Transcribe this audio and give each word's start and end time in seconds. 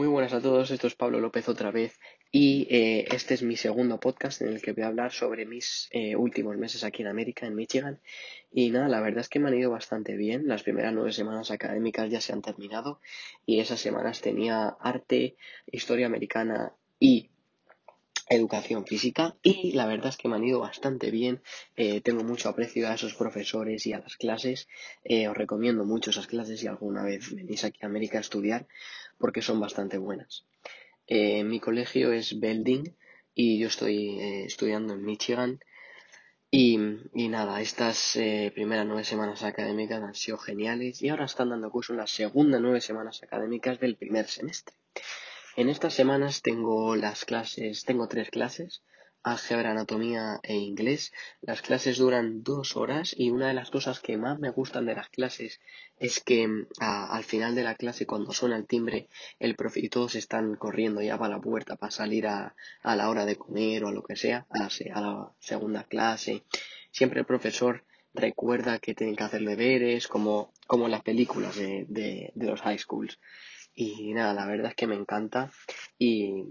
Muy 0.00 0.08
buenas 0.08 0.32
a 0.32 0.40
todos, 0.40 0.70
esto 0.70 0.86
es 0.86 0.94
Pablo 0.94 1.20
López 1.20 1.46
otra 1.50 1.70
vez 1.70 2.00
y 2.32 2.66
eh, 2.70 3.06
este 3.12 3.34
es 3.34 3.42
mi 3.42 3.58
segundo 3.58 4.00
podcast 4.00 4.40
en 4.40 4.48
el 4.48 4.62
que 4.62 4.72
voy 4.72 4.84
a 4.84 4.86
hablar 4.86 5.12
sobre 5.12 5.44
mis 5.44 5.90
eh, 5.90 6.16
últimos 6.16 6.56
meses 6.56 6.84
aquí 6.84 7.02
en 7.02 7.08
América, 7.08 7.46
en 7.46 7.54
Michigan. 7.54 8.00
Y 8.50 8.70
nada, 8.70 8.88
la 8.88 9.02
verdad 9.02 9.20
es 9.20 9.28
que 9.28 9.40
me 9.40 9.48
han 9.48 9.58
ido 9.58 9.70
bastante 9.70 10.16
bien. 10.16 10.48
Las 10.48 10.62
primeras 10.62 10.94
nueve 10.94 11.12
semanas 11.12 11.50
académicas 11.50 12.10
ya 12.10 12.22
se 12.22 12.32
han 12.32 12.40
terminado 12.40 12.98
y 13.44 13.60
esas 13.60 13.78
semanas 13.78 14.22
tenía 14.22 14.68
arte, 14.80 15.36
historia 15.70 16.06
americana 16.06 16.72
y 16.98 17.28
educación 18.30 18.86
física 18.86 19.34
y 19.42 19.72
la 19.72 19.86
verdad 19.86 20.08
es 20.08 20.16
que 20.16 20.28
me 20.28 20.36
han 20.36 20.44
ido 20.44 20.60
bastante 20.60 21.10
bien. 21.10 21.42
Eh, 21.76 22.00
tengo 22.00 22.22
mucho 22.22 22.48
aprecio 22.48 22.88
a 22.88 22.94
esos 22.94 23.14
profesores 23.14 23.86
y 23.86 23.92
a 23.92 23.98
las 23.98 24.16
clases. 24.16 24.68
Eh, 25.04 25.28
os 25.28 25.36
recomiendo 25.36 25.84
mucho 25.84 26.10
esas 26.10 26.28
clases 26.28 26.60
si 26.60 26.68
alguna 26.68 27.02
vez 27.02 27.34
venís 27.34 27.64
aquí 27.64 27.80
a 27.82 27.86
América 27.86 28.18
a 28.18 28.20
estudiar 28.22 28.66
porque 29.18 29.42
son 29.42 29.58
bastante 29.58 29.98
buenas. 29.98 30.46
Eh, 31.08 31.42
mi 31.42 31.58
colegio 31.58 32.12
es 32.12 32.38
Belding 32.38 32.94
y 33.34 33.58
yo 33.58 33.66
estoy 33.66 34.18
estudiando 34.46 34.94
en 34.94 35.04
Michigan. 35.04 35.60
Y, 36.52 36.78
y 37.14 37.28
nada, 37.28 37.60
estas 37.60 38.18
primeras 38.54 38.86
nueve 38.86 39.04
semanas 39.04 39.42
académicas 39.44 40.02
han 40.02 40.14
sido 40.14 40.36
geniales 40.38 41.00
y 41.02 41.08
ahora 41.08 41.24
están 41.24 41.50
dando 41.50 41.70
curso 41.70 41.92
en 41.92 41.98
las 41.98 42.10
segundas 42.10 42.60
nueve 42.60 42.80
semanas 42.80 43.22
académicas 43.22 43.78
del 43.78 43.96
primer 43.96 44.26
semestre. 44.26 44.74
En 45.60 45.68
estas 45.68 45.92
semanas 45.92 46.40
tengo 46.40 46.96
las 46.96 47.26
clases, 47.26 47.84
tengo 47.84 48.08
tres 48.08 48.30
clases, 48.30 48.82
álgebra, 49.22 49.72
anatomía 49.72 50.40
e 50.42 50.54
inglés. 50.56 51.12
Las 51.42 51.60
clases 51.60 51.98
duran 51.98 52.42
dos 52.42 52.78
horas 52.78 53.14
y 53.14 53.28
una 53.28 53.48
de 53.48 53.52
las 53.52 53.70
cosas 53.70 54.00
que 54.00 54.16
más 54.16 54.38
me 54.38 54.48
gustan 54.48 54.86
de 54.86 54.94
las 54.94 55.10
clases 55.10 55.60
es 55.98 56.20
que 56.20 56.48
al 56.78 57.24
final 57.24 57.54
de 57.54 57.64
la 57.64 57.74
clase, 57.74 58.06
cuando 58.06 58.32
suena 58.32 58.56
el 58.56 58.66
timbre, 58.66 59.10
el 59.38 59.54
profe 59.54 59.80
y 59.80 59.90
todos 59.90 60.14
están 60.14 60.54
corriendo 60.54 61.02
ya 61.02 61.18
para 61.18 61.34
la 61.34 61.42
puerta 61.42 61.76
para 61.76 61.90
salir 61.90 62.26
a, 62.26 62.56
a 62.82 62.96
la 62.96 63.10
hora 63.10 63.26
de 63.26 63.36
comer 63.36 63.84
o 63.84 63.88
a 63.88 63.92
lo 63.92 64.02
que 64.02 64.16
sea, 64.16 64.46
a 64.48 64.60
la, 64.60 64.70
a 64.94 65.32
segunda 65.40 65.84
clase. 65.84 66.42
Siempre 66.90 67.20
el 67.20 67.26
profesor 67.26 67.84
recuerda 68.14 68.78
que 68.78 68.94
tienen 68.94 69.14
que 69.14 69.24
hacer 69.24 69.42
deberes, 69.42 70.08
como, 70.08 70.54
como 70.66 70.86
en 70.86 70.92
las 70.92 71.02
películas 71.02 71.54
de, 71.54 71.84
de 71.86 72.46
los 72.46 72.62
high 72.62 72.78
schools. 72.78 73.18
Y 73.74 74.12
nada, 74.12 74.34
la 74.34 74.46
verdad 74.46 74.68
es 74.68 74.74
que 74.74 74.86
me 74.86 74.94
encanta. 74.94 75.52
Y, 75.98 76.44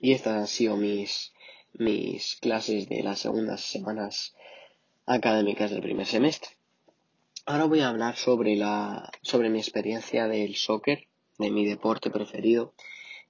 y 0.00 0.12
estas 0.12 0.36
han 0.36 0.46
sido 0.46 0.76
mis, 0.76 1.32
mis 1.74 2.36
clases 2.36 2.88
de 2.88 3.02
las 3.02 3.20
segundas 3.20 3.60
semanas 3.60 4.34
académicas 5.06 5.70
del 5.70 5.82
primer 5.82 6.06
semestre. 6.06 6.50
Ahora 7.44 7.66
voy 7.66 7.80
a 7.80 7.88
hablar 7.88 8.16
sobre 8.16 8.56
la, 8.56 9.10
sobre 9.22 9.50
mi 9.50 9.58
experiencia 9.58 10.26
del 10.26 10.56
soccer, 10.56 11.06
de 11.38 11.50
mi 11.50 11.64
deporte 11.64 12.10
preferido. 12.10 12.74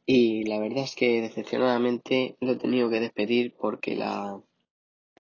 Y 0.07 0.45
la 0.45 0.59
verdad 0.59 0.85
es 0.85 0.95
que 0.95 1.21
decepcionadamente 1.21 2.37
lo 2.41 2.53
he 2.53 2.57
tenido 2.57 2.89
que 2.89 3.01
despedir 3.01 3.55
porque 3.57 3.97
la 3.97 4.41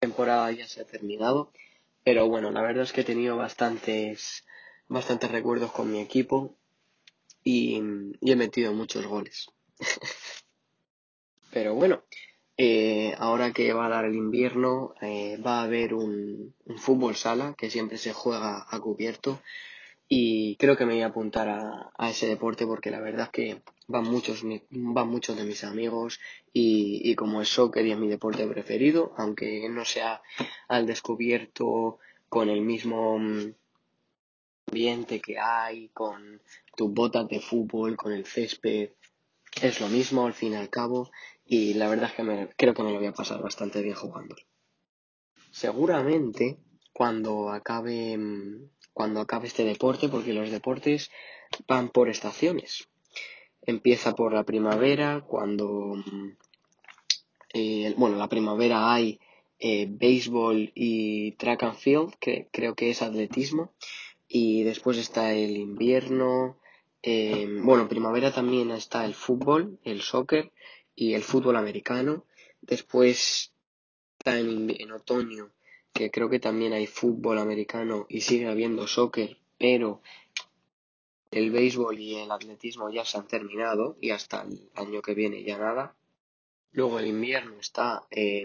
temporada 0.00 0.50
ya 0.52 0.66
se 0.66 0.80
ha 0.80 0.86
terminado. 0.86 1.52
Pero 2.04 2.28
bueno, 2.28 2.52
la 2.52 2.62
verdad 2.62 2.84
es 2.84 2.92
que 2.92 3.00
he 3.00 3.04
tenido 3.04 3.36
bastantes, 3.36 4.46
bastantes 4.86 5.30
recuerdos 5.30 5.72
con 5.72 5.90
mi 5.90 6.00
equipo 6.00 6.56
y, 7.46 7.80
he 8.20 8.36
metido 8.36 8.72
muchos 8.72 9.06
goles. 9.06 9.46
Pero 11.52 11.74
bueno, 11.74 12.02
eh, 12.56 13.14
ahora 13.18 13.52
que 13.52 13.72
va 13.72 13.86
a 13.86 13.90
dar 13.90 14.04
el 14.04 14.16
invierno, 14.16 14.94
eh, 15.00 15.38
va 15.38 15.60
a 15.60 15.62
haber 15.62 15.94
un, 15.94 16.54
fútbol 16.76 17.14
sala 17.14 17.54
que 17.56 17.70
siempre 17.70 17.98
se 17.98 18.12
juega 18.12 18.66
a 18.68 18.80
cubierto 18.80 19.40
y 20.08 20.56
creo 20.56 20.76
que 20.76 20.86
me 20.86 20.94
voy 20.94 21.02
a 21.02 21.06
apuntar 21.06 21.48
a, 21.48 22.10
ese 22.10 22.26
deporte 22.26 22.66
porque 22.66 22.90
la 22.90 23.00
verdad 23.00 23.26
es 23.26 23.30
que 23.30 23.62
van 23.86 24.04
muchos, 24.04 24.42
van 24.70 25.08
muchos 25.08 25.36
de 25.36 25.44
mis 25.44 25.62
amigos 25.62 26.18
y, 26.52 27.00
y 27.08 27.14
como 27.14 27.40
es 27.42 27.48
soccer 27.48 27.86
y 27.86 27.92
es 27.92 27.98
mi 27.98 28.08
deporte 28.08 28.44
preferido, 28.46 29.14
aunque 29.16 29.68
no 29.68 29.84
sea 29.84 30.20
al 30.66 30.86
descubierto 30.86 31.98
con 32.28 32.48
el 32.48 32.60
mismo 32.60 33.18
mm, 33.18 33.54
ambiente 34.68 35.20
que 35.20 35.38
hay, 35.38 35.88
con 35.90 36.40
tus 36.76 36.92
botas 36.92 37.26
de 37.28 37.40
fútbol, 37.40 37.96
con 37.96 38.12
el 38.12 38.26
césped. 38.26 38.90
Es 39.60 39.80
lo 39.80 39.88
mismo 39.88 40.26
al 40.26 40.34
fin 40.34 40.52
y 40.52 40.56
al 40.56 40.70
cabo 40.70 41.10
y 41.44 41.74
la 41.74 41.88
verdad 41.88 42.10
es 42.10 42.14
que 42.14 42.22
me, 42.22 42.48
creo 42.56 42.74
que 42.74 42.82
me 42.82 42.92
lo 42.92 42.98
voy 42.98 43.06
a 43.06 43.12
pasar 43.12 43.42
bastante 43.42 43.82
bien 43.82 43.94
jugando. 43.94 44.36
Seguramente 45.50 46.58
cuando 46.92 47.50
acabe 47.50 48.18
cuando 48.96 49.20
acabe 49.20 49.46
este 49.46 49.64
deporte, 49.64 50.08
porque 50.08 50.32
los 50.32 50.50
deportes 50.50 51.10
van 51.68 51.90
por 51.90 52.08
estaciones. 52.08 52.88
Empieza 53.60 54.14
por 54.14 54.32
la 54.32 54.44
primavera, 54.44 55.22
cuando 55.26 56.02
eh, 57.52 57.92
bueno, 57.98 58.16
la 58.16 58.30
primavera 58.30 58.94
hay 58.94 59.20
eh, 59.58 59.86
béisbol 59.86 60.72
y 60.74 61.32
track 61.32 61.62
and 61.64 61.76
field, 61.76 62.14
que 62.18 62.48
creo 62.50 62.74
que 62.74 62.88
es 62.88 63.02
atletismo, 63.02 63.74
y 64.28 64.62
después 64.62 64.96
está 64.96 65.34
el 65.34 65.58
invierno, 65.58 66.58
eh, 67.02 67.46
bueno, 67.62 67.88
primavera 67.88 68.32
también 68.32 68.70
está 68.70 69.04
el 69.04 69.14
fútbol, 69.14 69.78
el 69.84 70.02
soccer 70.02 70.52
y 70.94 71.14
el 71.14 71.22
fútbol 71.22 71.56
americano. 71.56 72.24
Después 72.60 73.52
está 74.18 74.38
en, 74.38 74.90
otoño, 74.90 75.50
que 75.92 76.10
creo 76.10 76.28
que 76.28 76.40
también 76.40 76.72
hay 76.72 76.86
fútbol 76.86 77.38
americano 77.38 78.06
y 78.08 78.22
sigue 78.22 78.48
habiendo 78.48 78.86
soccer, 78.86 79.38
pero 79.58 80.00
el 81.30 81.50
béisbol 81.50 81.98
y 81.98 82.16
el 82.16 82.30
atletismo 82.30 82.90
ya 82.90 83.04
se 83.04 83.18
han 83.18 83.28
terminado 83.28 83.96
y 84.00 84.10
hasta 84.10 84.42
el 84.42 84.70
año 84.74 85.02
que 85.02 85.14
viene 85.14 85.44
ya 85.44 85.58
nada. 85.58 85.94
Luego 86.72 86.98
el 86.98 87.06
invierno 87.06 87.58
está 87.60 88.06
eh, 88.10 88.44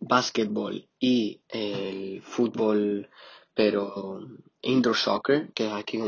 básquetbol 0.00 0.88
y 0.98 1.40
el 1.48 2.22
fútbol 2.22 3.08
pero 3.56 4.20
indoor 4.66 4.96
soccer, 4.96 5.52
que 5.52 5.68
aquí 5.68 6.00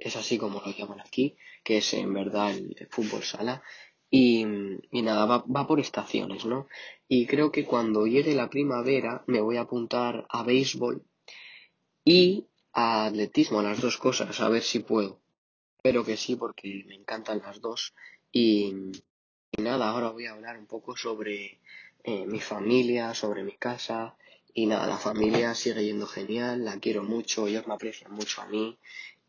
es 0.00 0.16
así 0.16 0.38
como 0.38 0.60
lo 0.60 0.72
llaman 0.72 1.00
aquí, 1.00 1.36
que 1.62 1.78
es 1.78 1.94
en 1.94 2.12
verdad 2.14 2.50
el, 2.50 2.88
fútbol 2.90 3.22
sala, 3.22 3.62
y, 4.10 4.44
nada, 4.92 5.26
va, 5.26 5.44
va, 5.44 5.66
por 5.66 5.80
estaciones, 5.80 6.44
¿no? 6.44 6.68
Y 7.08 7.26
creo 7.26 7.50
que 7.50 7.64
cuando 7.64 8.06
llegue 8.06 8.34
la 8.34 8.48
primavera 8.48 9.24
me 9.26 9.40
voy 9.40 9.56
a 9.56 9.62
apuntar 9.62 10.26
a 10.28 10.44
béisbol 10.44 11.04
y 12.04 12.46
a 12.72 13.06
atletismo, 13.06 13.62
las 13.62 13.80
dos 13.80 13.96
cosas, 13.98 14.40
a 14.40 14.48
ver 14.48 14.62
si 14.62 14.80
puedo. 14.80 15.20
Espero 15.76 16.04
que 16.04 16.16
sí, 16.16 16.36
porque 16.36 16.84
me 16.86 16.94
encantan 16.94 17.42
las 17.44 17.60
dos. 17.60 17.94
Y, 18.30 18.72
y 19.52 19.62
nada, 19.62 19.90
ahora 19.90 20.10
voy 20.10 20.26
a 20.26 20.32
hablar 20.32 20.58
un 20.58 20.66
poco 20.66 20.96
sobre 20.96 21.60
eh, 22.04 22.26
mi 22.26 22.40
familia, 22.40 23.14
sobre 23.14 23.42
mi 23.44 23.56
casa, 23.56 24.16
y 24.56 24.66
nada, 24.66 24.86
la 24.86 24.98
familia 24.98 25.52
sigue 25.54 25.84
yendo 25.84 26.06
genial, 26.06 26.64
la 26.64 26.78
quiero 26.78 27.02
mucho, 27.02 27.48
ellos 27.48 27.66
me 27.66 27.74
aprecian 27.74 28.12
mucho 28.12 28.40
a 28.40 28.46
mí 28.46 28.78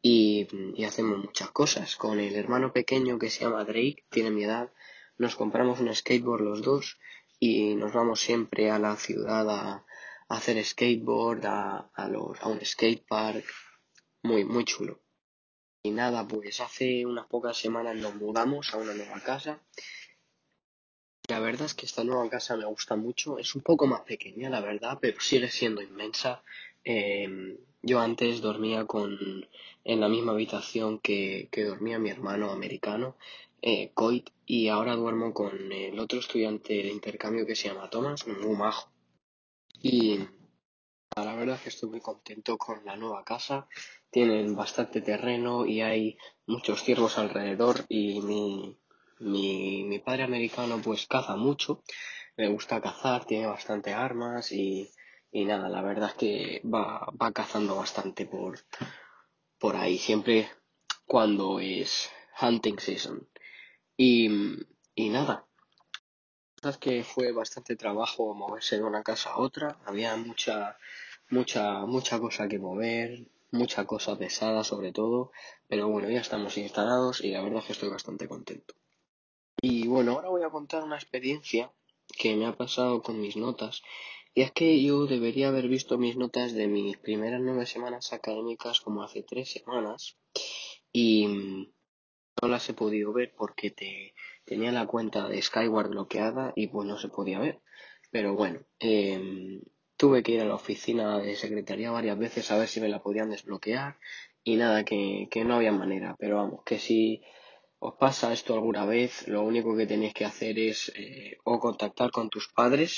y, 0.03 0.47
hacemos 0.85 1.17
muchas 1.17 1.49
cosas. 1.49 1.95
Con 1.95 2.19
el 2.19 2.35
hermano 2.35 2.71
pequeño 2.71 3.17
que 3.17 3.31
se 3.31 3.43
llama 3.43 3.65
Drake, 3.65 4.05
tiene 4.11 4.29
mi 4.29 4.43
edad, 4.43 4.71
nos 5.17 5.35
compramos 5.35 5.79
un 5.79 5.93
skateboard 5.93 6.41
los 6.41 6.61
dos 6.61 6.99
y 7.39 7.73
nos 7.73 7.91
vamos 7.91 8.19
siempre 8.19 8.69
a 8.69 8.77
la 8.77 8.95
ciudad 8.97 9.49
a, 9.49 9.85
hacer 10.29 10.63
skateboard, 10.63 11.43
a, 11.47 11.89
a, 11.95 12.07
los, 12.07 12.39
a 12.41 12.47
un 12.47 12.63
skatepark, 12.63 13.45
muy, 14.21 14.45
muy 14.45 14.63
chulo. 14.63 15.01
Y 15.81 15.89
nada, 15.89 16.27
pues 16.27 16.61
hace 16.61 17.03
unas 17.05 17.25
pocas 17.25 17.57
semanas 17.57 17.95
nos 17.95 18.13
mudamos 18.15 18.73
a 18.73 18.77
una 18.77 18.93
nueva 18.93 19.19
casa 19.21 19.59
la 21.27 21.39
verdad 21.39 21.65
es 21.65 21.73
que 21.73 21.85
esta 21.85 22.03
nueva 22.03 22.29
casa 22.29 22.57
me 22.57 22.65
gusta 22.65 22.95
mucho. 22.95 23.37
Es 23.37 23.55
un 23.55 23.61
poco 23.61 23.87
más 23.87 24.01
pequeña, 24.01 24.49
la 24.49 24.61
verdad, 24.61 24.97
pero 25.01 25.19
sigue 25.19 25.49
siendo 25.49 25.81
inmensa. 25.81 26.43
Em, 26.83 27.57
yo 27.81 27.99
antes 27.99 28.41
dormía 28.41 28.85
con 28.85 29.47
en 29.83 29.99
la 29.99 30.09
misma 30.09 30.33
habitación 30.33 30.99
que, 30.99 31.49
dormía 31.67 31.99
mi 31.99 32.09
hermano 32.09 32.51
americano, 32.51 33.15
eh, 33.61 33.91
Coit, 33.93 34.29
y 34.45 34.67
ahora 34.69 34.95
duermo 34.95 35.33
con 35.33 35.71
el 35.71 35.99
otro 35.99 36.19
estudiante 36.19 36.73
de 36.73 36.91
intercambio 36.91 37.45
que 37.45 37.55
se 37.55 37.69
llama 37.69 37.89
Thomas, 37.89 38.27
muy 38.27 38.55
majo. 38.55 38.89
Y 39.81 40.19
la 41.15 41.35
verdad 41.35 41.55
es 41.55 41.61
que 41.61 41.69
estoy 41.69 41.89
muy 41.89 42.01
contento 42.01 42.57
con 42.57 42.83
la 42.85 42.95
nueva 42.95 43.23
casa. 43.23 43.67
Tienen 44.09 44.55
bastante 44.55 45.01
terreno 45.01 45.65
y 45.65 45.81
hay 45.81 46.17
muchos 46.47 46.83
ciervos 46.83 47.17
alrededor 47.17 47.85
y 47.89 48.21
mi, 48.21 48.77
mi, 49.19 49.83
mi 49.83 49.99
padre 49.99 50.23
americano 50.23 50.81
pues 50.81 51.07
caza 51.07 51.35
mucho, 51.35 51.83
le 52.35 52.47
gusta 52.47 52.81
cazar, 52.81 53.25
tiene 53.25 53.47
bastante 53.47 53.93
armas 53.93 54.51
y, 54.51 54.91
y 55.31 55.45
nada, 55.45 55.69
la 55.69 55.81
verdad 55.81 56.09
es 56.09 56.15
que 56.15 56.61
va, 56.65 57.07
va 57.21 57.31
cazando 57.31 57.75
bastante 57.75 58.25
por, 58.25 58.59
por 59.57 59.75
ahí, 59.75 59.97
siempre 59.97 60.49
cuando 61.05 61.59
es 61.59 62.09
hunting 62.41 62.79
season. 62.79 63.27
Y, 63.97 64.29
y 64.95 65.09
nada, 65.09 65.45
es 66.63 66.77
que 66.77 67.03
fue 67.03 67.31
bastante 67.31 67.75
trabajo 67.75 68.33
moverse 68.33 68.77
de 68.77 68.83
una 68.83 69.03
casa 69.03 69.31
a 69.31 69.37
otra, 69.37 69.77
había 69.85 70.15
mucha, 70.17 70.77
mucha, 71.29 71.85
mucha 71.85 72.19
cosa 72.19 72.47
que 72.47 72.59
mover, 72.59 73.27
mucha 73.51 73.85
cosa 73.85 74.17
pesada 74.17 74.63
sobre 74.63 74.91
todo, 74.91 75.31
pero 75.67 75.87
bueno, 75.87 76.09
ya 76.09 76.19
estamos 76.19 76.57
instalados 76.57 77.23
y 77.23 77.31
la 77.31 77.41
verdad 77.41 77.59
es 77.59 77.65
que 77.65 77.73
estoy 77.73 77.89
bastante 77.89 78.27
contento. 78.27 78.73
Y 79.61 79.87
bueno, 79.87 80.13
ahora 80.13 80.29
voy 80.29 80.43
a 80.43 80.49
contar 80.49 80.83
una 80.83 80.95
experiencia 80.95 81.71
que 82.17 82.35
me 82.35 82.45
ha 82.45 82.55
pasado 82.55 83.01
con 83.01 83.19
mis 83.19 83.35
notas. 83.35 83.81
Y 84.33 84.41
es 84.41 84.51
que 84.51 84.83
yo 84.83 85.05
debería 85.05 85.47
haber 85.47 85.67
visto 85.67 85.97
mis 85.97 86.17
notas 86.17 86.53
de 86.53 86.67
mis 86.67 86.97
primeras 86.97 87.41
nueve 87.41 87.65
semanas 87.65 88.11
académicas 88.13 88.81
como 88.81 89.01
hace 89.01 89.23
tres 89.23 89.49
semanas 89.49 90.17
y 90.91 91.27
no 92.41 92.47
las 92.49 92.67
he 92.69 92.73
podido 92.73 93.13
ver 93.13 93.33
porque 93.35 93.71
te, 93.71 94.13
tenía 94.43 94.71
la 94.71 94.87
cuenta 94.87 95.29
de 95.29 95.41
Skyward 95.41 95.89
bloqueada 95.89 96.51
y 96.55 96.67
pues 96.67 96.87
no 96.87 96.97
se 96.97 97.07
podía 97.07 97.39
ver. 97.39 97.61
Pero 98.11 98.35
bueno, 98.35 98.59
em, 98.79 99.61
tuve 99.97 100.21
que 100.23 100.33
ir 100.33 100.41
a 100.41 100.45
la 100.45 100.55
oficina 100.55 101.19
de 101.19 101.35
secretaría 101.35 101.91
varias 101.91 102.17
veces 102.17 102.51
a 102.51 102.57
ver 102.57 102.67
si 102.67 102.81
me 102.81 102.89
la 102.89 103.01
podían 103.01 103.29
desbloquear 103.29 103.97
y 104.43 104.57
nada, 104.57 104.85
que, 104.85 105.27
que 105.31 105.43
no 105.45 105.55
había 105.55 105.71
manera. 105.71 106.15
Pero 106.19 106.37
vamos, 106.37 106.63
que 106.65 106.77
si 106.77 107.23
os 107.87 107.95
pasa 108.03 108.33
esto 108.37 108.53
alguna 108.53 108.85
vez, 108.85 109.27
lo 109.27 109.41
único 109.51 109.75
que 109.77 109.87
tenéis 109.91 110.13
que 110.13 110.25
hacer 110.25 110.57
es 110.71 110.91
eh, 110.95 111.37
o 111.43 111.59
contactar 111.59 112.09
con 112.11 112.29
tus 112.29 112.45
padres 112.59 112.91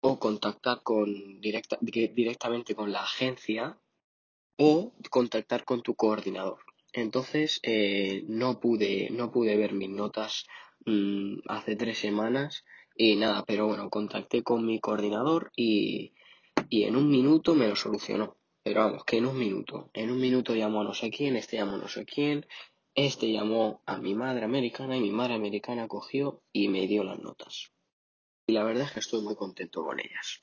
o 0.00 0.18
contactar 0.18 0.78
con 0.82 1.40
directa, 1.40 1.78
directamente 1.80 2.74
con 2.74 2.90
la 2.92 3.02
agencia 3.02 3.78
o 4.56 4.92
contactar 5.10 5.64
con 5.64 5.82
tu 5.82 5.94
coordinador. 5.94 6.60
Entonces 6.92 7.60
eh, 7.62 8.24
no 8.28 8.58
pude 8.60 9.10
no 9.10 9.30
pude 9.30 9.56
ver 9.56 9.72
mis 9.74 9.90
notas 9.90 10.46
mmm, 10.86 11.38
hace 11.48 11.76
tres 11.76 11.98
semanas 11.98 12.64
y 12.96 13.16
nada, 13.16 13.44
pero 13.46 13.66
bueno, 13.66 13.88
contacté 13.88 14.42
con 14.42 14.66
mi 14.66 14.80
coordinador 14.80 15.52
y, 15.56 16.12
y 16.68 16.84
en 16.84 16.96
un 16.96 17.08
minuto 17.08 17.54
me 17.54 17.68
lo 17.68 17.76
solucionó. 17.76 18.36
Pero 18.62 18.80
vamos, 18.82 19.04
que 19.04 19.16
en 19.16 19.26
un 19.26 19.38
minuto. 19.38 19.90
En 19.94 20.10
un 20.10 20.20
minuto 20.20 20.54
llamó 20.54 20.82
a 20.82 20.84
no 20.84 20.92
sé 20.92 21.10
quién, 21.10 21.36
este 21.36 21.56
llamó 21.56 21.76
a 21.76 21.78
no 21.78 21.88
sé 21.88 22.04
quién, 22.04 22.46
este 22.94 23.32
llamó 23.32 23.82
a 23.86 23.98
mi 23.98 24.14
madre 24.14 24.44
americana 24.44 24.96
y 24.96 25.00
mi 25.00 25.10
madre 25.10 25.34
americana 25.34 25.88
cogió 25.88 26.42
y 26.52 26.68
me 26.68 26.86
dio 26.86 27.04
las 27.04 27.18
notas. 27.18 27.72
Y 28.46 28.52
la 28.52 28.64
verdad 28.64 28.86
es 28.86 28.92
que 28.92 29.00
estoy 29.00 29.22
muy 29.22 29.36
contento 29.36 29.84
con 29.84 30.00
ellas. 30.00 30.42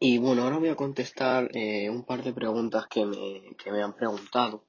Y 0.00 0.18
bueno, 0.18 0.42
ahora 0.42 0.58
voy 0.58 0.68
a 0.68 0.76
contestar 0.76 1.50
eh, 1.54 1.88
un 1.88 2.04
par 2.04 2.22
de 2.22 2.32
preguntas 2.32 2.86
que 2.88 3.06
me, 3.06 3.56
que 3.56 3.70
me 3.70 3.82
han 3.82 3.94
preguntado. 3.94 4.66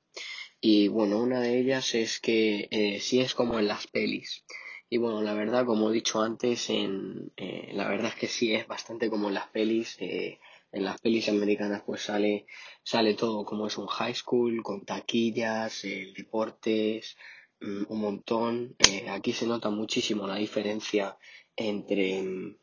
Y 0.62 0.88
bueno, 0.88 1.20
una 1.20 1.42
de 1.42 1.60
ellas 1.60 1.96
es 1.96 2.20
que 2.20 2.68
eh, 2.72 3.00
si 3.00 3.20
es 3.20 3.36
como 3.36 3.60
en 3.60 3.68
las 3.68 3.88
pelis. 3.88 4.46
Y 4.90 4.98
bueno, 4.98 5.22
la 5.22 5.34
verdad, 5.34 5.66
como 5.66 5.90
he 5.90 5.94
dicho 5.94 6.22
antes, 6.22 6.70
en, 6.70 7.32
eh, 7.38 7.72
la 7.74 7.88
verdad 7.90 8.10
es 8.10 8.16
que 8.16 8.28
sí 8.28 8.54
es 8.54 8.68
bastante 8.68 9.10
como 9.10 9.28
en 9.28 9.34
las 9.34 9.48
pelis. 9.50 9.98
En 10.76 10.84
las 10.84 11.00
pelis 11.00 11.30
americanas 11.30 11.84
pues 11.86 12.02
sale, 12.02 12.48
sale 12.84 13.14
todo 13.14 13.46
como 13.46 13.68
es 13.68 13.78
un 13.78 13.88
high 13.88 14.14
school, 14.14 14.62
con 14.62 14.84
taquillas, 14.84 15.86
eh, 15.86 16.14
deportes, 16.16 17.16
mm, 17.62 17.84
un 17.88 18.00
montón. 18.02 18.76
Eh, 18.80 19.10
aquí 19.10 19.32
se 19.32 19.48
nota 19.48 19.70
muchísimo 19.70 20.28
la 20.28 20.36
diferencia 20.36 21.18
entre, 21.56 22.58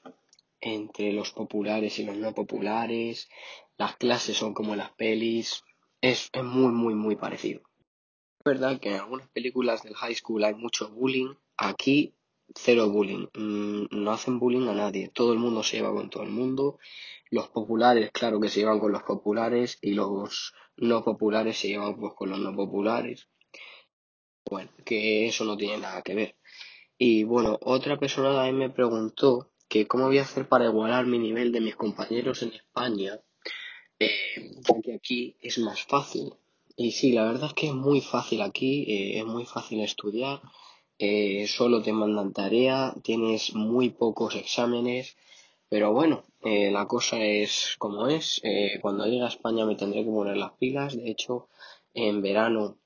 entre 0.61 1.13
los 1.15 1.31
populares 1.31 1.99
y 1.99 2.05
los 2.05 2.19
no 2.19 2.35
populares. 2.35 3.31
Las 3.79 3.97
clases 3.97 4.37
son 4.37 4.53
como 4.53 4.73
en 4.73 4.81
las 4.81 4.93
pelis. 4.93 5.65
Es, 6.03 6.29
es 6.35 6.45
muy, 6.45 6.71
muy, 6.71 6.95
muy 6.95 7.17
parecido. 7.17 7.63
Es 8.41 8.45
verdad 8.45 8.79
que 8.79 8.91
en 8.91 8.97
algunas 8.97 9.29
películas 9.31 9.85
del 9.85 9.95
high 9.95 10.15
school 10.15 10.45
hay 10.45 10.55
mucho 10.55 10.91
bullying. 10.91 11.35
Aquí 11.57 12.15
cero 12.55 12.89
bullying. 12.89 13.27
Mm, 13.35 13.87
no 13.91 14.13
hacen 14.13 14.39
bullying 14.39 14.69
a 14.69 14.75
nadie. 14.75 15.09
Todo 15.09 15.33
el 15.33 15.39
mundo 15.39 15.63
se 15.63 15.77
lleva 15.77 15.93
con 15.93 16.11
todo 16.11 16.23
el 16.23 16.31
mundo. 16.31 16.79
Los 17.31 17.49
populares, 17.49 18.11
claro 18.13 18.41
que 18.41 18.49
se 18.49 18.61
llevan 18.61 18.81
con 18.81 18.93
los 18.93 19.03
populares 19.03 19.79
y 19.81 19.93
los 19.95 20.55
no 20.77 21.05
populares 21.05 21.59
se 21.59 21.69
llevan 21.69 21.99
pues 21.99 22.13
con 22.15 22.31
los 22.31 22.39
no 22.39 22.55
populares. 22.55 23.29
Bueno, 24.45 24.71
que 24.85 25.27
eso 25.27 25.45
no 25.45 25.57
tiene 25.57 25.79
nada 25.79 26.03
que 26.03 26.15
ver. 26.15 26.37
Y 26.99 27.25
bueno, 27.25 27.59
otra 27.63 27.99
persona 27.99 28.35
también 28.35 28.59
me 28.59 28.71
preguntó 28.71 29.51
que 29.69 29.87
cómo 29.87 30.07
voy 30.07 30.19
a 30.19 30.23
hacer 30.23 30.49
para 30.49 30.67
igualar 30.67 31.07
mi 31.07 31.19
nivel 31.19 31.51
de 31.51 31.61
mis 31.61 31.77
compañeros 31.77 32.43
en 32.43 32.53
España, 32.53 33.19
eh, 33.99 34.53
porque 34.67 34.95
aquí 34.95 35.37
es 35.41 35.59
más 35.59 35.83
fácil. 35.83 36.35
Y 36.77 36.93
sí, 36.93 37.13
la 37.13 37.25
verdad 37.25 37.49
es 37.49 37.55
que 37.55 37.69
es 37.69 37.75
muy 37.75 38.01
fácil 38.01 38.43
aquí, 38.43 38.85
eh, 38.87 39.19
es 39.19 39.25
muy 39.25 39.47
fácil 39.47 39.81
estudiar, 39.81 40.43
eh, 41.05 41.49
solo 41.49 41.83
te 41.83 41.93
mandan 41.93 42.33
tarea, 42.33 42.95
tienes 43.03 43.57
muy 43.57 43.91
pocos 43.91 44.37
exámenes, 44.37 45.17
pero 45.69 45.93
bueno, 45.93 46.23
eh, 46.45 46.71
la 46.71 46.87
cosa 46.87 47.25
es 47.25 47.75
como 47.77 48.07
es. 48.07 48.41
Eh, 48.45 48.79
cuando 48.81 49.05
llegue 49.07 49.25
a 49.25 49.27
España 49.27 49.67
me 49.67 49.75
tendré 49.75 50.05
que 50.05 50.11
poner 50.13 50.37
las 50.37 50.53
pilas. 50.53 50.97
De 50.97 51.11
hecho, 51.11 51.49
en 51.93 52.23
verano 52.23 52.77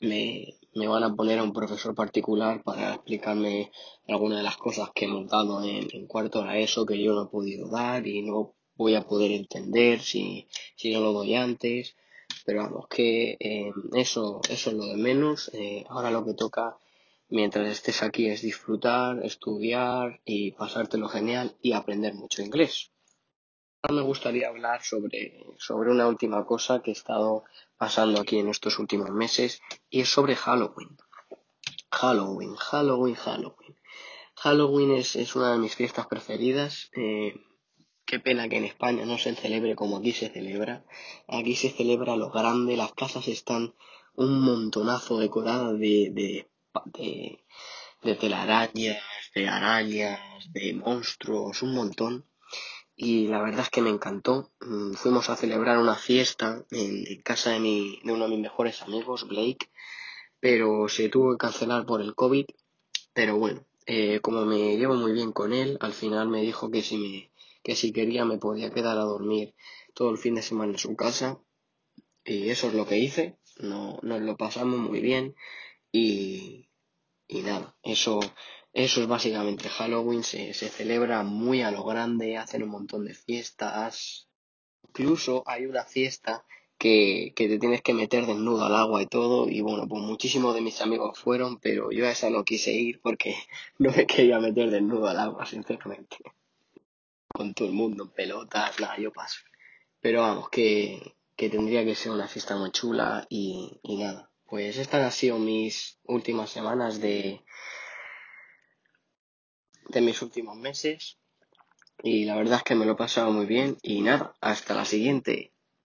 me, 0.00 0.56
me 0.74 0.88
van 0.88 1.04
a 1.04 1.14
poner 1.14 1.38
a 1.38 1.44
un 1.44 1.52
profesor 1.52 1.94
particular 1.94 2.64
para 2.64 2.94
explicarme 2.94 3.70
algunas 4.08 4.38
de 4.38 4.44
las 4.44 4.56
cosas 4.56 4.90
que 4.92 5.04
hemos 5.04 5.28
dado 5.28 5.62
en, 5.62 5.86
en 5.92 6.08
cuarto 6.08 6.42
de 6.42 6.64
ESO 6.64 6.84
que 6.84 7.00
yo 7.00 7.14
no 7.14 7.26
he 7.26 7.28
podido 7.28 7.68
dar 7.68 8.08
y 8.08 8.22
no 8.22 8.54
voy 8.74 8.96
a 8.96 9.06
poder 9.06 9.30
entender 9.30 10.00
si, 10.00 10.48
si 10.74 10.92
no 10.92 11.00
lo 11.00 11.12
doy 11.12 11.36
antes. 11.36 11.94
Pero 12.44 12.64
vamos, 12.64 12.88
que 12.88 13.38
eso, 13.94 14.40
eso 14.50 14.70
es 14.70 14.76
lo 14.76 14.86
de 14.86 14.96
menos. 14.96 15.52
Ahora 15.88 16.10
lo 16.10 16.24
que 16.24 16.34
toca 16.34 16.76
mientras 17.28 17.68
estés 17.68 18.02
aquí 18.02 18.28
es 18.28 18.42
disfrutar, 18.42 19.24
estudiar 19.24 20.20
y 20.24 20.52
pasártelo 20.52 21.08
genial 21.08 21.56
y 21.60 21.72
aprender 21.72 22.14
mucho 22.14 22.42
inglés. 22.42 22.92
Ahora 23.82 24.02
me 24.02 24.06
gustaría 24.06 24.48
hablar 24.48 24.82
sobre, 24.82 25.44
sobre 25.58 25.90
una 25.90 26.08
última 26.08 26.44
cosa 26.44 26.82
que 26.82 26.90
he 26.90 26.92
estado 26.92 27.44
pasando 27.76 28.20
aquí 28.20 28.38
en 28.38 28.48
estos 28.48 28.78
últimos 28.78 29.10
meses 29.10 29.60
y 29.90 30.00
es 30.00 30.08
sobre 30.08 30.34
Halloween. 30.34 30.96
Halloween, 31.90 32.56
Halloween, 32.56 33.14
Halloween. 33.14 33.76
Halloween 34.34 34.90
es, 34.92 35.16
es 35.16 35.36
una 35.36 35.52
de 35.52 35.58
mis 35.58 35.74
fiestas 35.74 36.06
preferidas. 36.06 36.90
Eh, 36.96 37.34
qué 38.04 38.18
pena 38.18 38.48
que 38.48 38.58
en 38.58 38.64
España 38.64 39.04
no 39.04 39.18
se 39.18 39.34
celebre 39.34 39.76
como 39.76 39.98
aquí 39.98 40.12
se 40.12 40.28
celebra. 40.28 40.84
Aquí 41.28 41.54
se 41.54 41.70
celebra 41.70 42.16
lo 42.16 42.30
grande, 42.30 42.76
las 42.76 42.92
casas 42.92 43.28
están 43.28 43.74
un 44.14 44.40
montonazo 44.40 45.18
decoradas 45.18 45.78
de, 45.78 46.10
de 46.12 46.50
de, 46.84 47.40
telarañas, 48.20 49.02
de 49.34 49.48
arañas, 49.48 50.20
de 50.52 50.74
monstruos, 50.74 51.62
un 51.62 51.74
montón. 51.74 52.24
Y 52.94 53.28
la 53.28 53.42
verdad 53.42 53.62
es 53.62 53.70
que 53.70 53.82
me 53.82 53.90
encantó. 53.90 54.50
Mm, 54.60 54.92
fuimos 54.94 55.28
a 55.28 55.36
celebrar 55.36 55.78
una 55.78 55.96
fiesta 55.96 56.64
en 56.70 57.20
casa 57.22 57.50
de, 57.50 57.60
mi, 57.60 58.00
de 58.04 58.12
uno 58.12 58.24
de 58.24 58.30
mis 58.30 58.40
mejores 58.40 58.82
amigos, 58.82 59.28
Blake, 59.28 59.70
pero 60.40 60.88
se 60.88 61.08
tuvo 61.08 61.32
que 61.32 61.38
cancelar 61.38 61.86
por 61.86 62.00
el 62.00 62.14
COVID. 62.14 62.46
Pero 63.12 63.36
bueno, 63.36 63.64
eh, 63.86 64.20
como 64.20 64.44
me 64.44 64.76
llevo 64.76 64.94
muy 64.94 65.12
bien 65.12 65.32
con 65.32 65.52
él, 65.52 65.78
al 65.80 65.92
final 65.92 66.28
me 66.28 66.42
dijo 66.42 66.70
que 66.70 66.82
si, 66.82 66.96
me, 66.96 67.30
que 67.62 67.76
si 67.76 67.92
quería 67.92 68.24
me 68.24 68.38
podía 68.38 68.72
quedar 68.72 68.98
a 68.98 69.02
dormir 69.02 69.54
todo 69.94 70.10
el 70.10 70.18
fin 70.18 70.34
de 70.34 70.42
semana 70.42 70.72
en 70.72 70.78
su 70.78 70.96
casa. 70.96 71.38
Y 72.24 72.50
eso 72.50 72.68
es 72.68 72.74
lo 72.74 72.86
que 72.86 72.98
hice. 72.98 73.38
No, 73.58 73.98
nos 74.02 74.20
lo 74.20 74.36
pasamos 74.36 74.78
muy 74.78 75.00
bien. 75.00 75.34
Y, 75.92 76.65
y 77.28 77.42
nada, 77.42 77.76
eso, 77.82 78.20
eso 78.72 79.00
es 79.00 79.08
básicamente 79.08 79.68
Halloween, 79.68 80.22
se, 80.22 80.54
se 80.54 80.68
celebra 80.68 81.22
muy 81.22 81.62
a 81.62 81.70
lo 81.70 81.84
grande, 81.84 82.36
hacen 82.36 82.62
un 82.62 82.70
montón 82.70 83.04
de 83.04 83.14
fiestas. 83.14 84.28
Incluso 84.88 85.42
hay 85.46 85.66
una 85.66 85.84
fiesta 85.84 86.44
que, 86.78 87.32
que 87.34 87.48
te 87.48 87.58
tienes 87.58 87.82
que 87.82 87.94
meter 87.94 88.26
desnudo 88.26 88.64
al 88.64 88.76
agua 88.76 89.02
y 89.02 89.06
todo. 89.06 89.48
Y 89.48 89.60
bueno, 89.60 89.88
pues 89.88 90.02
muchísimos 90.02 90.54
de 90.54 90.60
mis 90.60 90.80
amigos 90.80 91.18
fueron, 91.18 91.58
pero 91.58 91.90
yo 91.90 92.06
a 92.06 92.10
esa 92.10 92.30
no 92.30 92.44
quise 92.44 92.72
ir 92.72 93.00
porque 93.00 93.34
no 93.78 93.90
me 93.92 94.06
quería 94.06 94.38
meter 94.40 94.70
desnudo 94.70 95.08
al 95.08 95.18
agua, 95.18 95.46
sinceramente. 95.46 96.18
Con 97.28 97.54
todo 97.54 97.68
el 97.68 97.74
mundo 97.74 98.04
en 98.04 98.10
pelotas, 98.10 98.80
nada, 98.80 98.98
yo 98.98 99.12
paso. 99.12 99.40
Pero 100.00 100.22
vamos, 100.22 100.48
que, 100.48 101.16
que 101.34 101.50
tendría 101.50 101.84
que 101.84 101.94
ser 101.94 102.12
una 102.12 102.28
fiesta 102.28 102.56
muy 102.56 102.70
chula 102.70 103.26
y, 103.28 103.80
y 103.82 103.96
nada. 103.98 104.30
Pues 104.46 104.76
estas 104.76 105.04
han 105.04 105.12
sido 105.12 105.38
mis 105.38 105.98
últimas 106.04 106.50
semanas 106.50 107.00
de, 107.00 107.44
de 109.88 110.00
mis 110.00 110.22
últimos 110.22 110.56
meses 110.56 111.18
y 112.02 112.24
la 112.24 112.36
verdad 112.36 112.58
es 112.58 112.62
que 112.62 112.74
me 112.76 112.86
lo 112.86 112.92
he 112.92 112.96
pasado 112.96 113.32
muy 113.32 113.46
bien 113.46 113.76
y 113.82 114.02
nada, 114.02 114.36
hasta 114.40 114.74
la 114.74 114.84
siguiente. 114.84 115.52